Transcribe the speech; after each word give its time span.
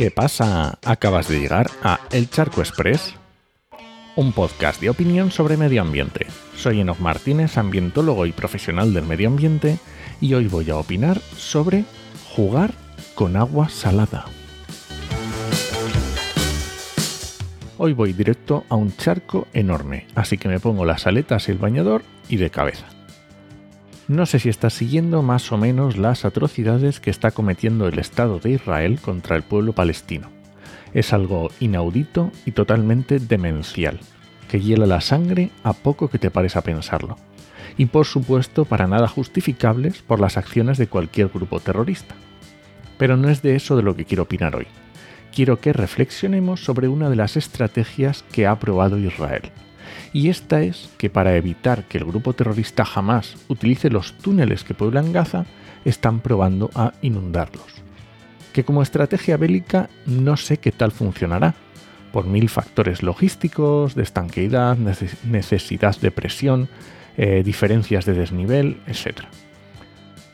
¿Qué 0.00 0.10
pasa? 0.10 0.78
Acabas 0.82 1.28
de 1.28 1.38
llegar 1.38 1.70
a 1.82 2.00
El 2.10 2.30
Charco 2.30 2.62
Express, 2.62 3.16
un 4.16 4.32
podcast 4.32 4.80
de 4.80 4.88
opinión 4.88 5.30
sobre 5.30 5.58
medio 5.58 5.82
ambiente. 5.82 6.26
Soy 6.56 6.80
Enoch 6.80 7.00
Martínez, 7.00 7.58
ambientólogo 7.58 8.24
y 8.24 8.32
profesional 8.32 8.94
del 8.94 9.04
medio 9.04 9.28
ambiente, 9.28 9.78
y 10.18 10.32
hoy 10.32 10.46
voy 10.46 10.70
a 10.70 10.78
opinar 10.78 11.20
sobre 11.36 11.84
jugar 12.34 12.72
con 13.14 13.36
agua 13.36 13.68
salada. 13.68 14.24
Hoy 17.76 17.92
voy 17.92 18.14
directo 18.14 18.64
a 18.70 18.76
un 18.76 18.96
charco 18.96 19.48
enorme, 19.52 20.06
así 20.14 20.38
que 20.38 20.48
me 20.48 20.60
pongo 20.60 20.86
las 20.86 21.06
aletas 21.06 21.46
y 21.48 21.52
el 21.52 21.58
bañador 21.58 22.04
y 22.26 22.38
de 22.38 22.48
cabeza. 22.48 22.86
No 24.10 24.26
sé 24.26 24.40
si 24.40 24.48
estás 24.48 24.74
siguiendo 24.74 25.22
más 25.22 25.52
o 25.52 25.56
menos 25.56 25.96
las 25.96 26.24
atrocidades 26.24 26.98
que 26.98 27.10
está 27.10 27.30
cometiendo 27.30 27.86
el 27.86 28.00
Estado 28.00 28.40
de 28.40 28.50
Israel 28.50 28.98
contra 29.00 29.36
el 29.36 29.44
pueblo 29.44 29.72
palestino. 29.72 30.30
Es 30.92 31.12
algo 31.12 31.52
inaudito 31.60 32.32
y 32.44 32.50
totalmente 32.50 33.20
demencial, 33.20 34.00
que 34.48 34.58
hiela 34.58 34.86
la 34.86 35.00
sangre 35.00 35.50
a 35.62 35.74
poco 35.74 36.08
que 36.08 36.18
te 36.18 36.32
pares 36.32 36.56
a 36.56 36.62
pensarlo. 36.62 37.18
Y 37.76 37.86
por 37.86 38.04
supuesto 38.04 38.64
para 38.64 38.88
nada 38.88 39.06
justificables 39.06 40.02
por 40.02 40.18
las 40.18 40.36
acciones 40.36 40.76
de 40.76 40.88
cualquier 40.88 41.28
grupo 41.28 41.60
terrorista. 41.60 42.16
Pero 42.98 43.16
no 43.16 43.28
es 43.28 43.42
de 43.42 43.54
eso 43.54 43.76
de 43.76 43.84
lo 43.84 43.94
que 43.94 44.06
quiero 44.06 44.24
opinar 44.24 44.56
hoy. 44.56 44.66
Quiero 45.32 45.60
que 45.60 45.72
reflexionemos 45.72 46.64
sobre 46.64 46.88
una 46.88 47.10
de 47.10 47.16
las 47.16 47.36
estrategias 47.36 48.24
que 48.32 48.48
ha 48.48 48.58
probado 48.58 48.98
Israel, 48.98 49.52
y 50.12 50.28
esta 50.28 50.62
es 50.62 50.90
que 50.98 51.10
para 51.10 51.36
evitar 51.36 51.84
que 51.84 51.98
el 51.98 52.04
grupo 52.04 52.32
terrorista 52.32 52.84
jamás 52.84 53.36
utilice 53.48 53.90
los 53.90 54.16
túneles 54.18 54.64
que 54.64 54.74
pueblan 54.74 55.12
Gaza, 55.12 55.46
están 55.84 56.20
probando 56.20 56.70
a 56.74 56.92
inundarlos. 57.02 57.66
Que 58.52 58.64
como 58.64 58.82
estrategia 58.82 59.36
bélica 59.36 59.88
no 60.06 60.36
sé 60.36 60.58
qué 60.58 60.72
tal 60.72 60.92
funcionará, 60.92 61.54
por 62.12 62.26
mil 62.26 62.48
factores 62.48 63.02
logísticos, 63.02 63.94
de 63.94 64.02
estanqueidad, 64.02 64.76
necesidad 64.76 65.96
de 66.00 66.10
presión, 66.10 66.68
eh, 67.16 67.42
diferencias 67.44 68.04
de 68.04 68.14
desnivel, 68.14 68.80
etc. 68.86 69.20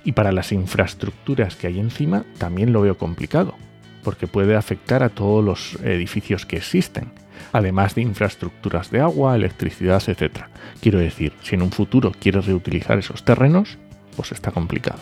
Y 0.05 0.13
para 0.13 0.33
las 0.33 0.53
infraestructuras 0.53 1.57
que 1.57 1.67
hay 1.67 1.79
encima 1.79 2.25
también 2.39 2.73
lo 2.73 2.81
veo 2.81 2.97
complicado, 2.97 3.55
porque 4.03 4.27
puede 4.27 4.57
afectar 4.57 5.03
a 5.03 5.11
todos 5.11 5.45
los 5.45 5.79
edificios 5.85 6.47
que 6.47 6.57
existen 6.57 7.11
además 7.53 7.95
de 7.95 8.03
infraestructuras 8.03 8.91
de 8.91 9.01
agua, 9.01 9.35
electricidad, 9.37 10.03
etc. 10.07 10.45
Quiero 10.81 10.99
decir, 10.99 11.33
si 11.43 11.55
en 11.55 11.63
un 11.63 11.71
futuro 11.71 12.13
quieres 12.19 12.47
reutilizar 12.47 12.99
esos 12.99 13.25
terrenos, 13.25 13.79
pues 14.17 14.33
está 14.33 14.51
complicado. 14.51 15.01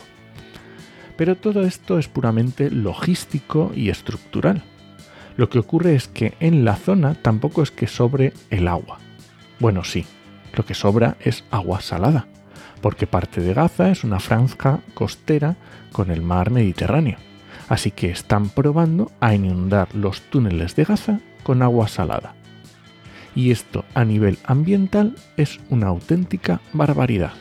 Pero 1.17 1.37
todo 1.37 1.63
esto 1.63 1.99
es 1.99 2.09
puramente 2.09 2.71
logístico 2.71 3.73
y 3.75 3.91
estructural. 3.91 4.63
Lo 5.37 5.49
que 5.49 5.59
ocurre 5.59 5.95
es 5.95 6.09
que 6.09 6.35
en 6.41 6.65
la 6.65 6.77
zona 6.77 7.15
tampoco 7.15 7.63
es 7.63 7.71
que 7.71 7.87
sobre 7.87 8.33
el 8.51 8.69
agua. 8.69 8.99
Bueno, 9.59 9.85
sí, 9.85 10.07
lo 10.55 10.65
que 10.65 10.75
sobra 10.75 11.17
es 11.21 11.45
agua 11.51 11.81
salada, 11.81 12.27
porque 12.81 13.07
parte 13.07 13.41
de 13.41 13.55
Gaza 13.55 13.91
es 13.91 14.05
una 14.05 14.21
franja 14.21 14.81
costera 14.95 15.57
con 15.93 16.11
el 16.11 16.23
mar 16.23 16.51
Mediterráneo. 16.51 17.19
Así 17.69 17.91
que 17.91 18.11
están 18.11 18.49
probando 18.51 19.11
a 19.21 19.35
inundar 19.35 19.89
los 19.95 20.21
túneles 20.23 20.77
de 20.77 20.85
Gaza 20.85 21.21
con 21.45 21.63
agua 21.63 21.87
salada. 21.87 22.35
Y 23.37 23.53
esto 23.53 23.85
a 23.95 24.05
nivel 24.05 24.39
ambiental 24.45 25.15
es 25.37 25.61
una 25.71 25.89
auténtica 25.89 26.61
barbaridad, 26.73 27.33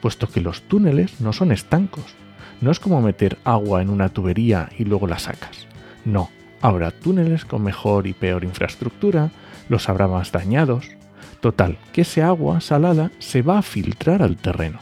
puesto 0.00 0.28
que 0.28 0.40
los 0.40 0.62
túneles 0.62 1.20
no 1.20 1.32
son 1.32 1.52
estancos. 1.52 2.14
No 2.60 2.70
es 2.70 2.80
como 2.80 3.00
meter 3.00 3.38
agua 3.44 3.82
en 3.82 3.90
una 3.90 4.08
tubería 4.08 4.68
y 4.76 4.84
luego 4.84 5.06
la 5.06 5.18
sacas. 5.18 5.66
No, 6.04 6.30
habrá 6.60 6.90
túneles 6.90 7.44
con 7.44 7.62
mejor 7.62 8.06
y 8.06 8.12
peor 8.12 8.44
infraestructura, 8.44 9.30
los 9.68 9.88
habrá 9.88 10.08
más 10.08 10.32
dañados. 10.32 10.88
Total, 11.40 11.78
que 11.92 12.02
ese 12.02 12.22
agua 12.22 12.60
salada 12.60 13.10
se 13.18 13.42
va 13.42 13.58
a 13.58 13.62
filtrar 13.62 14.22
al 14.22 14.36
terreno. 14.36 14.80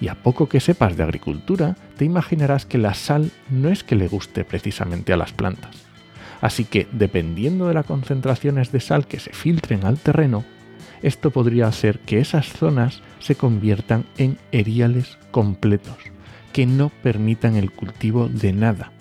Y 0.00 0.08
a 0.08 0.14
poco 0.14 0.48
que 0.48 0.60
sepas 0.60 0.96
de 0.96 1.02
agricultura, 1.02 1.76
te 1.96 2.04
imaginarás 2.04 2.66
que 2.66 2.78
la 2.78 2.94
sal 2.94 3.30
no 3.50 3.68
es 3.68 3.84
que 3.84 3.96
le 3.96 4.08
guste 4.08 4.44
precisamente 4.44 5.12
a 5.12 5.16
las 5.16 5.32
plantas. 5.32 5.84
Así 6.44 6.66
que, 6.66 6.86
dependiendo 6.92 7.68
de 7.68 7.72
las 7.72 7.86
concentraciones 7.86 8.70
de 8.70 8.78
sal 8.80 9.06
que 9.06 9.18
se 9.18 9.32
filtren 9.32 9.86
al 9.86 9.96
terreno, 9.96 10.44
esto 11.00 11.30
podría 11.30 11.68
hacer 11.68 12.00
que 12.00 12.18
esas 12.18 12.48
zonas 12.48 13.00
se 13.18 13.34
conviertan 13.34 14.04
en 14.18 14.36
eriales 14.52 15.16
completos, 15.30 15.96
que 16.52 16.66
no 16.66 16.90
permitan 17.02 17.56
el 17.56 17.70
cultivo 17.70 18.28
de 18.28 18.52
nada. 18.52 18.92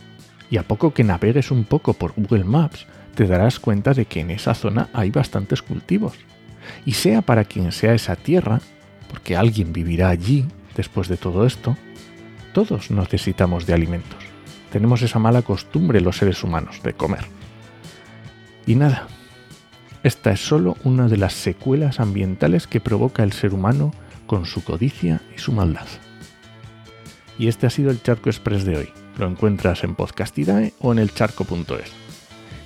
Y 0.49 0.55
a 0.55 0.63
poco 0.63 0.93
que 0.93 1.03
navegues 1.03 1.51
un 1.51 1.65
poco 1.65 1.91
por 1.95 2.13
Google 2.15 2.45
Maps, 2.45 2.87
te 3.13 3.27
darás 3.27 3.59
cuenta 3.59 3.93
de 3.93 4.05
que 4.05 4.21
en 4.21 4.31
esa 4.31 4.53
zona 4.53 4.87
hay 4.93 5.11
bastantes 5.11 5.61
cultivos. 5.61 6.13
Y 6.85 6.93
sea 6.93 7.21
para 7.21 7.43
quien 7.43 7.73
sea 7.73 7.93
esa 7.93 8.15
tierra, 8.15 8.61
porque 9.09 9.35
alguien 9.35 9.73
vivirá 9.73 10.07
allí 10.07 10.45
después 10.77 11.09
de 11.09 11.17
todo 11.17 11.45
esto, 11.45 11.75
todos 12.53 12.89
necesitamos 12.89 13.65
de 13.65 13.73
alimentos 13.73 14.32
tenemos 14.73 15.03
esa 15.03 15.19
mala 15.19 15.43
costumbre 15.43 16.01
los 16.01 16.17
seres 16.17 16.43
humanos 16.43 16.81
de 16.81 16.95
comer. 16.95 17.25
Y 18.65 18.73
nada, 18.73 19.05
esta 20.01 20.31
es 20.31 20.39
solo 20.39 20.77
una 20.83 21.07
de 21.07 21.17
las 21.17 21.33
secuelas 21.33 21.99
ambientales 21.99 22.65
que 22.65 22.79
provoca 22.79 23.21
el 23.21 23.33
ser 23.33 23.53
humano 23.53 23.93
con 24.25 24.47
su 24.47 24.63
codicia 24.63 25.21
y 25.35 25.39
su 25.39 25.51
maldad. 25.51 25.85
Y 27.37 27.49
este 27.49 27.67
ha 27.67 27.69
sido 27.69 27.91
el 27.91 28.01
Charco 28.01 28.31
Express 28.31 28.65
de 28.65 28.77
hoy. 28.77 28.89
Lo 29.19 29.27
encuentras 29.27 29.83
en 29.83 29.93
Podcastidae 29.93 30.73
o 30.79 30.91
en 30.91 30.97
elcharco.es. 30.97 31.91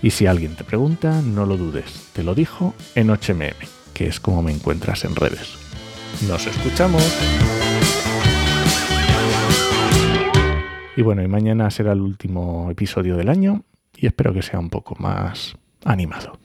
Y 0.02 0.12
si 0.12 0.28
alguien 0.28 0.56
te 0.56 0.64
pregunta, 0.64 1.22
no 1.22 1.46
lo 1.46 1.58
dudes, 1.58 2.08
te 2.14 2.24
lo 2.24 2.36
dijo 2.36 2.74
en 2.96 3.10
8mm, 3.10 3.54
que 3.94 4.08
es 4.08 4.22
como 4.22 4.42
me 4.42 4.54
encuentras 4.54 5.04
en 5.04 5.14
redes. 5.14 5.58
Nos 6.26 6.48
escuchamos. 6.48 7.04
Y 10.98 11.04
bueno, 11.04 11.22
y 11.22 11.28
mañana 11.28 11.70
será 11.70 11.92
el 11.92 12.02
último 12.02 12.72
episodio 12.72 13.18
del 13.18 13.30
año 13.30 13.62
y 13.96 14.08
espero 14.08 14.34
que 14.34 14.42
sea 14.42 14.60
un 14.60 14.72
poco 14.72 14.96
más 14.98 15.56
animado. 15.86 16.40